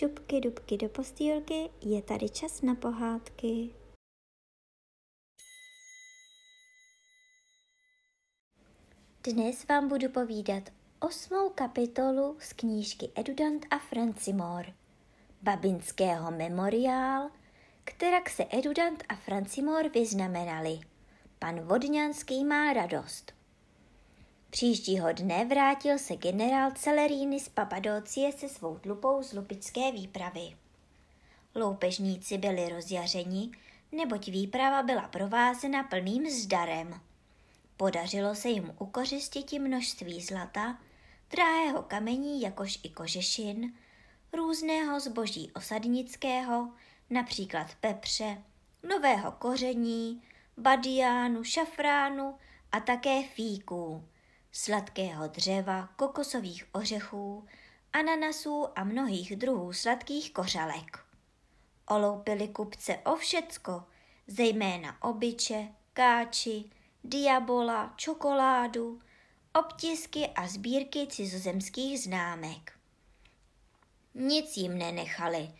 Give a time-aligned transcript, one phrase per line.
[0.00, 3.74] šupky dubky do postýlky, je tady čas na pohádky.
[9.24, 10.62] Dnes vám budu povídat
[11.00, 14.66] osmou kapitolu z knížky Edudant a Francimor,
[15.42, 17.30] babinského memoriál,
[17.84, 20.80] kterak se Edudant a Francimor vyznamenali.
[21.38, 23.39] Pan Vodňanský má radost.
[24.50, 30.56] Příštího dne vrátil se generál Celeríny z Papadocie se svou tlupou z lupické výpravy.
[31.54, 33.50] Loupežníci byli rozjařeni,
[33.92, 37.00] neboť výprava byla provázena plným zdarem.
[37.76, 40.78] Podařilo se jim ukořistit množství zlata,
[41.30, 43.74] drahého kamení jakož i kožešin,
[44.32, 46.68] různého zboží osadnického,
[47.10, 48.42] například pepře,
[48.88, 50.22] nového koření,
[50.56, 52.34] badiánu, šafránu
[52.72, 54.04] a také fíků,
[54.52, 57.46] sladkého dřeva, kokosových ořechů,
[57.92, 60.98] ananasů a mnohých druhů sladkých kořalek.
[61.88, 63.84] Oloupili kupce o všecko,
[64.26, 66.64] zejména obyče, káči,
[67.04, 69.00] diabola, čokoládu,
[69.54, 72.72] obtisky a sbírky cizozemských známek.
[74.14, 75.50] Nic jim nenechali,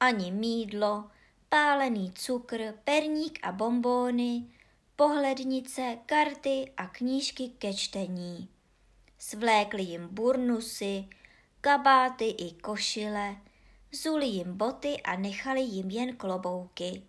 [0.00, 1.10] ani mídlo,
[1.48, 4.46] pálený cukr, perník a bombóny,
[5.02, 8.48] pohlednice, karty a knížky ke čtení.
[9.18, 11.04] Svlékli jim burnusy,
[11.60, 13.36] kabáty i košile,
[13.92, 17.02] zuli jim boty a nechali jim jen klobouky,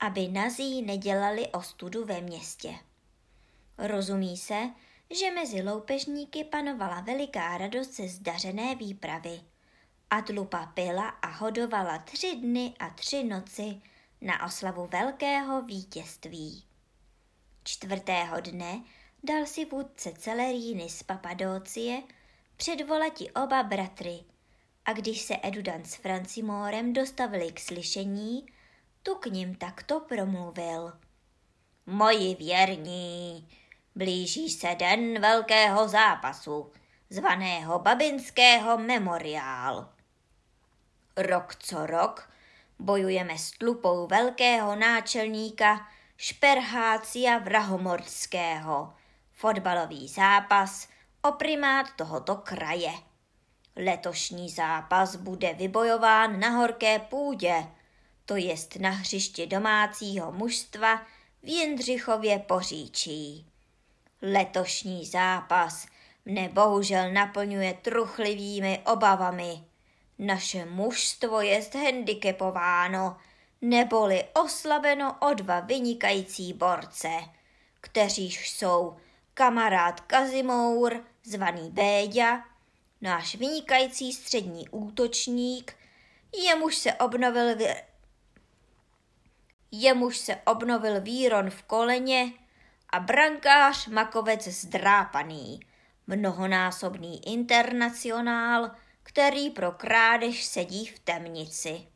[0.00, 2.74] aby nazí nedělali ostudu ve městě.
[3.78, 4.70] Rozumí se,
[5.10, 9.40] že mezi loupežníky panovala veliká radost ze zdařené výpravy.
[10.10, 13.80] A tlupa pila a hodovala tři dny a tři noci
[14.20, 16.66] na oslavu velkého vítězství.
[17.68, 18.82] Čtvrtého dne
[19.22, 22.02] dal si vůdce Celeríny z Papadócie
[22.56, 24.24] předvolati oba bratry
[24.84, 28.46] a když se Edudan s Francimórem dostavili k slyšení,
[29.02, 30.92] tu k ním takto promluvil.
[31.86, 33.48] Moji věrní,
[33.94, 36.72] blíží se den velkého zápasu,
[37.10, 39.92] zvaného Babinského memoriál.
[41.16, 42.30] Rok co rok
[42.78, 45.88] bojujeme s tlupou velkého náčelníka
[46.18, 48.94] Šperhácia Vrahomorského,
[49.32, 50.88] fotbalový zápas
[51.22, 52.92] o primát tohoto kraje.
[53.76, 57.66] Letošní zápas bude vybojován na horké půdě,
[58.26, 60.96] to jest na hřišti domácího mužstva
[61.42, 63.46] v Jindřichově poříčí.
[64.22, 65.86] Letošní zápas
[66.24, 69.64] mne bohužel naplňuje truchlivými obavami.
[70.18, 73.16] Naše mužstvo je handicapováno
[73.62, 77.08] neboli oslabeno o dva vynikající borce,
[77.80, 78.96] kteříž jsou
[79.34, 82.44] kamarád Kazimour, zvaný Béďa,
[83.00, 85.76] náš vynikající střední útočník,
[86.44, 87.74] jemuž se obnovil v...
[89.70, 92.32] jemuž se obnovil výron v koleně
[92.90, 95.60] a brankář Makovec zdrápaný,
[96.06, 98.70] mnohonásobný internacionál,
[99.02, 101.86] který pro krádež sedí v temnici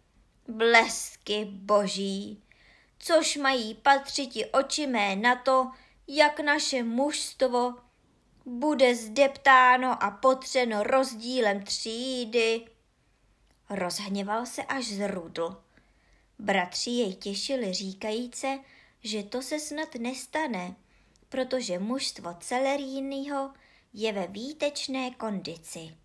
[0.51, 2.43] blesky boží,
[2.99, 5.71] což mají patřiti oči mé na to,
[6.09, 7.75] jak naše mužstvo
[8.45, 12.67] bude zdeptáno a potřeno rozdílem třídy.
[13.71, 15.63] Rozhněval se až zrudl.
[16.39, 18.59] Bratři jej těšili říkajíce,
[19.03, 20.75] že to se snad nestane,
[21.29, 23.51] protože mužstvo Celerínýho
[23.93, 25.97] je ve výtečné kondici.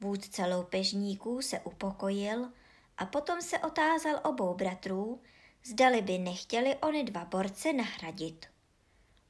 [0.00, 2.48] Vůdce loupežníků se upokojil
[2.98, 5.20] a potom se otázal obou bratrů,
[5.64, 8.46] zdali by nechtěli ony dva borce nahradit.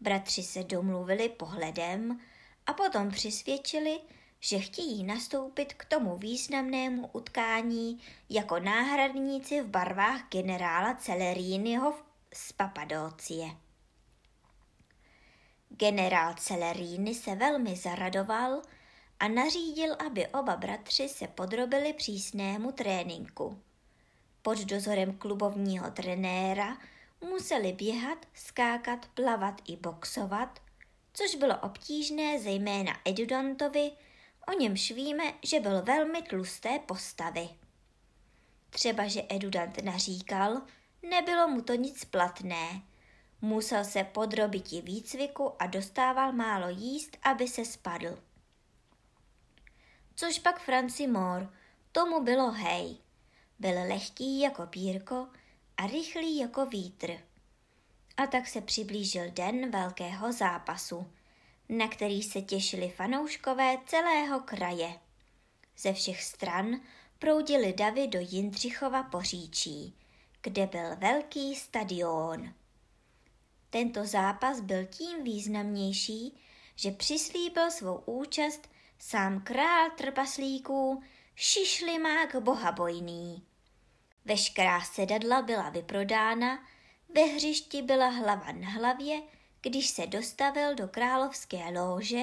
[0.01, 2.21] Bratři se domluvili pohledem
[2.67, 4.01] a potom přisvědčili,
[4.41, 11.95] že chtějí nastoupit k tomu významnému utkání jako náhradníci v barvách generála Celerínyho
[12.35, 13.51] z Papadócie.
[15.69, 18.63] Generál Celeríny se velmi zaradoval
[19.21, 23.63] a nařídil, aby oba bratři se podrobili přísnému tréninku.
[24.43, 26.79] Pod dozorem klubovního trenéra
[27.21, 30.61] museli běhat, skákat, plavat i boxovat,
[31.13, 33.91] což bylo obtížné zejména Edudantovi,
[34.49, 37.49] o němž víme, že byl velmi tlusté postavy.
[38.71, 40.63] Třeba, že Edudant naříkal,
[41.11, 42.83] nebylo mu to nic platné.
[43.41, 48.19] Musel se podrobit i výcviku a dostával málo jíst, aby se spadl
[50.19, 51.49] což pak Franci Moore,
[51.93, 52.97] tomu bylo hej.
[53.59, 55.29] Byl lehký jako pírko
[55.77, 57.19] a rychlý jako vítr.
[58.17, 61.13] A tak se přiblížil den velkého zápasu,
[61.69, 65.01] na který se těšili fanouškové celého kraje.
[65.77, 66.81] Ze všech stran
[67.19, 69.97] proudili davy do Jindřichova poříčí,
[70.43, 72.55] kde byl velký stadion.
[73.71, 76.41] Tento zápas byl tím významnější,
[76.77, 81.03] že přislíbil svou účast sám král trpaslíků
[81.35, 83.43] Šišlimák bohabojný.
[84.25, 86.65] Veškerá sedadla byla vyprodána,
[87.15, 89.23] ve hřišti byla hlava na hlavě,
[89.61, 92.23] když se dostavil do královské lóže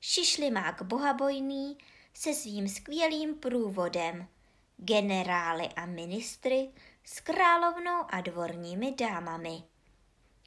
[0.00, 1.78] Šišlimák bohabojný
[2.14, 4.28] se svým skvělým průvodem,
[4.76, 6.68] generály a ministry
[7.04, 9.62] s královnou a dvorními dámami.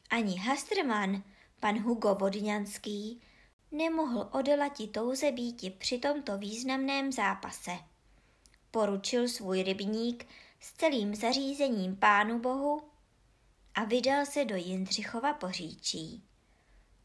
[0.10, 1.24] Ani Hastrman,
[1.60, 3.22] pan Hugo Vodňanský,
[3.72, 7.72] nemohl odolati touze býti při tomto významném zápase.
[8.72, 10.28] Poručil svůj rybník
[10.60, 12.82] s celým zařízením pánu bohu
[13.76, 16.24] a vydal se do Jindřichova poříčí.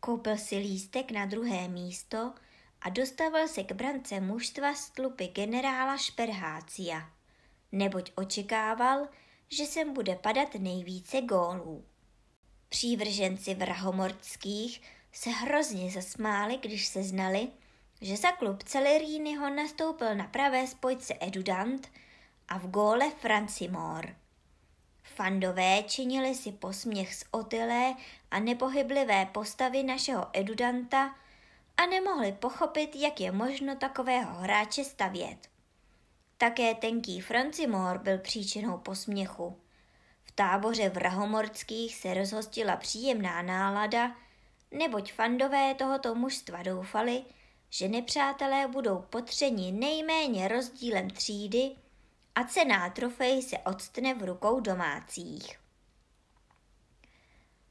[0.01, 2.33] Koupil si lístek na druhé místo
[2.81, 7.11] a dostavil se k brance mužstva z tlupy generála Šperhácia,
[7.73, 9.09] neboť očekával,
[9.49, 11.85] že sem bude padat nejvíce gólů.
[12.69, 14.83] Přívrženci vrahomorských
[15.17, 17.49] se hrozně zasmáli, když se znali,
[18.01, 21.89] že za klub Celerínyho nastoupil na pravé spojce Edudant
[22.49, 24.17] a v góle Francimor.
[25.03, 27.95] Fandové činili si posměch z otylé
[28.31, 31.15] a nepohyblivé postavy našeho Edudanta
[31.77, 35.49] a nemohli pochopit, jak je možno takového hráče stavět.
[36.39, 39.61] Také tenký Francimor byl příčinou posměchu.
[40.25, 44.17] V táboře vrahomorských se rozhostila příjemná nálada,
[44.79, 47.25] neboť fandové tohoto mužstva doufali,
[47.71, 51.77] že nepřátelé budou potřeni nejméně rozdílem třídy
[52.35, 55.59] a cená trofej se odstne v rukou domácích.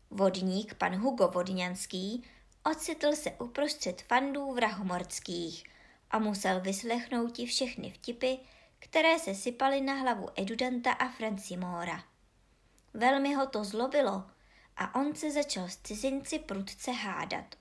[0.09, 2.23] Vodník pan Hugo Vodňanský
[2.71, 5.63] ocitl se uprostřed fandů vrahomorských
[6.11, 8.37] a musel vyslechnout ti všechny vtipy,
[8.79, 12.03] které se sypaly na hlavu Edudanta a Francimora.
[12.93, 14.23] Velmi ho to zlobilo
[14.77, 17.55] a on se začal s cizinci prudce hádat.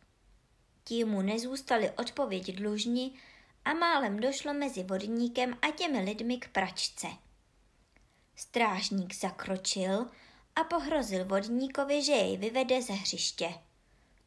[0.84, 3.12] Ti mu nezůstali odpověď dlužni
[3.64, 7.06] a málem došlo mezi vodníkem a těmi lidmi k pračce.
[8.36, 10.06] Strážník zakročil
[10.56, 13.54] a pohrozil vodníkovi, že jej vyvede ze hřiště.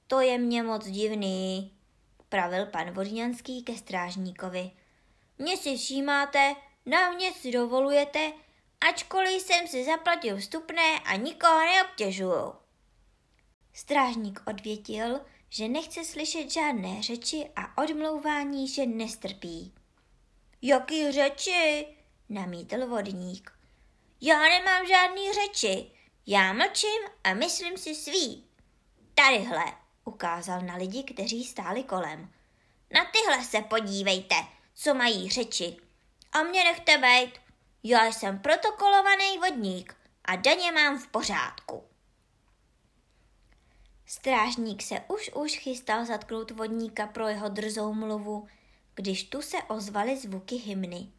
[0.07, 1.73] To je mě moc divný,
[2.29, 4.71] pravil pan Vodňanský ke strážníkovi.
[5.37, 6.55] Mně si všímáte,
[6.85, 8.33] na mě si dovolujete,
[8.89, 12.66] ačkoliv jsem si zaplatil vstupné a nikoho neobtěžuju.
[13.77, 15.19] Strážník odvětil,
[15.49, 19.73] že nechce slyšet žádné řeči a odmlouvání, že nestrpí.
[20.61, 21.87] Jaký řeči?
[22.29, 23.51] namítl vodník.
[24.21, 25.91] Já nemám žádný řeči,
[26.25, 28.45] já mlčím a myslím si svý.
[29.15, 29.65] Tadyhle,
[30.05, 32.33] ukázal na lidi, kteří stáli kolem.
[32.93, 34.35] Na tyhle se podívejte,
[34.73, 35.77] co mají řeči.
[36.31, 37.39] A mě nechte bejt,
[37.83, 39.95] já jsem protokolovaný vodník
[40.25, 41.96] a daně mám v pořádku.
[44.09, 48.47] Strážník se už už chystal zatknout vodníka pro jeho drzou mluvu,
[48.95, 51.11] když tu se ozvaly zvuky hymny.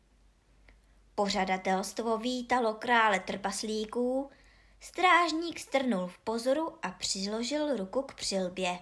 [1.14, 4.30] Pořadatelstvo vítalo krále trpaslíků,
[4.80, 8.78] strážník strnul v pozoru a přiložil ruku k přilbě.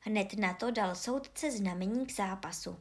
[0.00, 2.80] Hned na to dal soudce znamení k zápasu.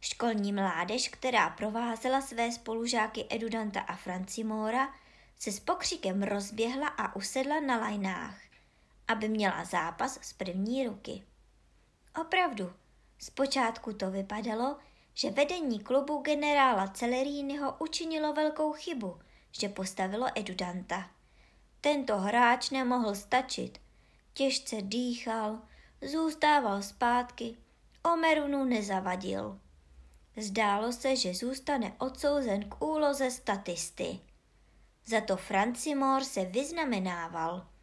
[0.00, 4.94] Školní mládež, která provázela své spolužáky Edudanta a Francimora,
[5.38, 8.44] se s pokřikem rozběhla a usedla na lajnách
[9.08, 11.24] aby měla zápas z první ruky.
[12.20, 12.72] Opravdu,
[13.18, 14.76] zpočátku to vypadalo,
[15.14, 19.18] že vedení klubu generála Celerínyho učinilo velkou chybu,
[19.52, 21.10] že postavilo Edudanta.
[21.80, 23.78] Tento hráč nemohl stačit.
[24.34, 25.58] Těžce dýchal,
[26.02, 27.56] zůstával zpátky,
[28.02, 29.60] Omerunu nezavadil.
[30.36, 34.20] Zdálo se, že zůstane odsouzen k úloze statisty.
[35.06, 37.66] Za to Francimor se vyznamenával–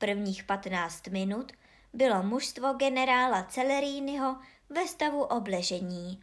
[0.00, 1.52] Prvních 15 minut
[1.92, 4.36] bylo mužstvo generála Celerínyho
[4.70, 6.22] ve stavu obležení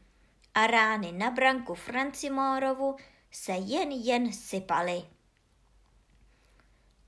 [0.53, 2.95] a rány na branku Francimorovu
[3.31, 5.03] se jen jen sypaly.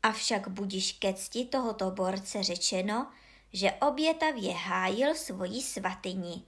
[0.03, 3.11] Avšak budiš ke cti tohoto borce řečeno,
[3.53, 6.43] že obětavě hájil svoji svatyni.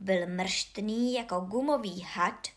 [0.00, 2.48] Byl mrštný jako gumový had,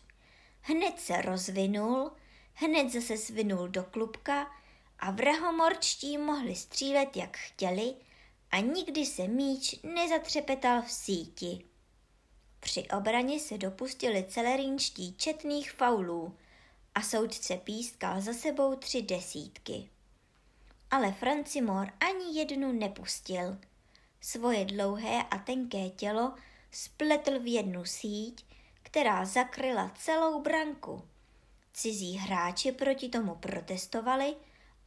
[0.60, 2.10] hned se rozvinul,
[2.54, 4.59] hned zase svinul do klubka
[5.00, 7.94] a vrahomorčtí mohli střílet jak chtěli
[8.50, 11.64] a nikdy se míč nezatřepetal v síti.
[12.60, 16.36] Při obraně se dopustili celerínští četných faulů
[16.94, 19.90] a soudce pískal za sebou tři desítky.
[20.90, 23.58] Ale Francimor ani jednu nepustil.
[24.20, 26.34] Svoje dlouhé a tenké tělo
[26.70, 28.44] spletl v jednu síť,
[28.82, 31.02] která zakryla celou branku
[31.72, 34.36] Cizí hráči proti tomu protestovali,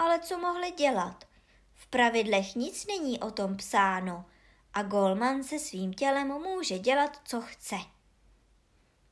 [0.04, 1.26] ale co mohli dělat?
[1.74, 4.26] V pravidlech nic není o tom psáno
[4.74, 7.76] a golman se svým tělem může dělat, co chce.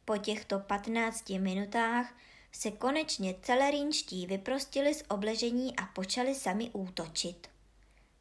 [0.06, 2.14] Po těchto 15 minutách
[2.52, 7.48] se konečně celerínští vyprostili z obležení a počali sami útočit.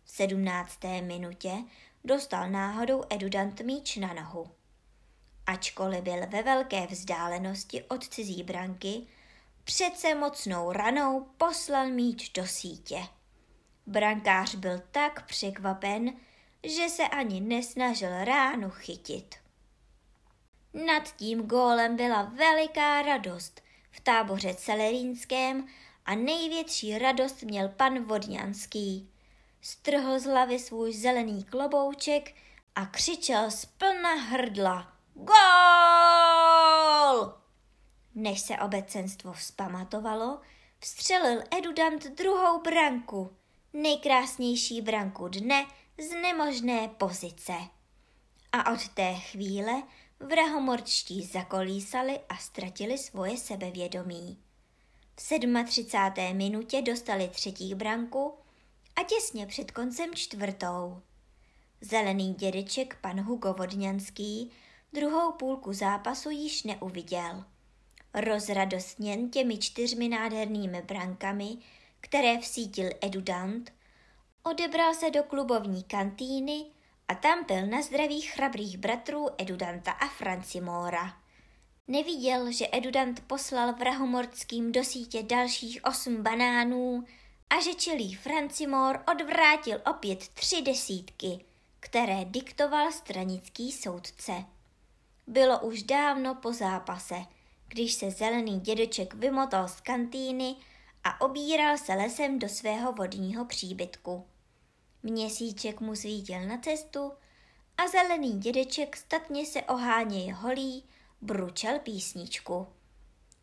[0.05, 0.79] V 17.
[1.03, 1.53] minutě
[2.05, 4.51] dostal náhodou Edudant míč na nohu.
[5.47, 9.07] Ačkoliv byl ve velké vzdálenosti od cizí branky,
[9.65, 13.03] přece mocnou ranou poslal míč do sítě.
[13.87, 16.13] Brankář byl tak překvapen,
[16.65, 19.35] že se ani nesnažil ránu chytit.
[20.75, 25.67] Nad tím gólem byla veliká radost v táboře celerínském
[26.07, 29.11] a největší radost měl pan Vodňanský.
[29.61, 32.35] Strhl z hlavy svůj zelený klobouček
[32.75, 34.93] a křičel z plna hrdla.
[35.15, 35.41] Gól!
[38.15, 40.41] Než se obecenstvo vzpamatovalo,
[40.79, 43.37] vstřelil Edudant druhou branku,
[43.73, 45.67] nejkrásnější branku dne
[45.99, 47.53] z nemožné pozice.
[48.53, 49.83] A od té chvíle
[50.21, 54.39] vrahomorčtí zakolísali a ztratili svoje sebevědomí.
[55.17, 55.29] V
[55.65, 56.37] 37.
[56.37, 58.35] minutě dostali třetí branku
[58.97, 61.03] a těsně před koncem čtvrtou.
[61.81, 64.51] Zelený dědeček pan Hugo Vodňanský
[64.93, 67.45] druhou půlku zápasu již neuviděl.
[68.15, 71.57] Rozradostněn těmi čtyřmi nádhernými brankami,
[72.01, 73.73] které vsítil Edudant,
[74.43, 76.67] odebral se do klubovní kantýny
[77.09, 81.17] a tam byl na zdraví chrabrých bratrů Edudanta a Francimora.
[81.89, 87.05] Neviděl, že Edudant poslal vrahomorským do sítě dalších osm banánů
[87.51, 91.45] a že čelý Francimor odvrátil opět tři desítky,
[91.81, 94.33] které diktoval stranický soudce.
[95.27, 97.17] Bylo už dávno po zápase,
[97.71, 100.57] když se zelený dědeček vymotal z kantýny
[101.05, 104.27] a obíral se lesem do svého vodního příbytku.
[105.03, 107.13] Měsíček mu svítil na cestu
[107.79, 110.85] a zelený dědeček statně se oháněj holí,
[111.21, 112.67] bručel písničku.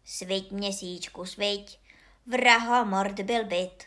[0.05, 1.79] Sviť měsíčku, sviť,
[2.25, 3.83] vraho mord byl byt.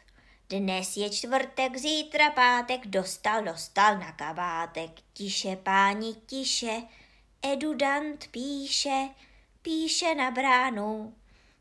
[0.49, 4.91] Dnes je čtvrtek, zítra pátek, dostal, dostal na kabátek.
[5.13, 6.83] Tiše, páni, tiše,
[7.43, 9.09] edudant píše,
[9.63, 11.15] píše na bránu.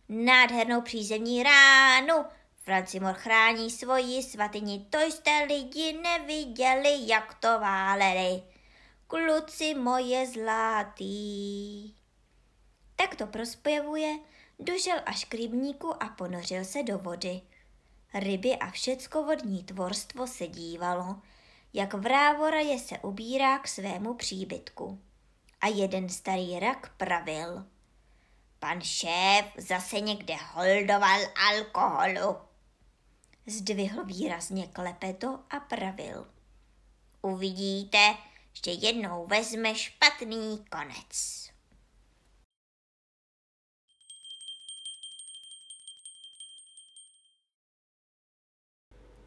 [0.10, 2.26] Nádhernou přízemní ránu,
[2.70, 8.44] Francimor chrání svoji svatyni, to jste lidi neviděli, jak to váleli.
[9.08, 11.94] Kluci moje zlatý.
[12.96, 14.20] Tak to prospěvuje,
[14.60, 17.42] došel až k rybníku a ponořil se do vody.
[18.14, 21.22] Ryby a všecko vodní tvorstvo se dívalo,
[21.74, 25.02] jak vrávoraje se ubírá k svému příbytku.
[25.62, 27.66] A jeden starý rak pravil.
[28.60, 32.38] Pan šéf zase někde holdoval alkoholu.
[33.46, 36.28] Zdvihl výrazně klepeto a pravil.
[37.22, 38.18] Uvidíte,
[38.66, 41.50] že jednou vezme špatný konec.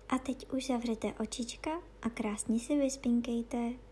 [0.08, 1.70] A teď už zavřete očička
[2.02, 3.91] a krásně si vyspinkejte.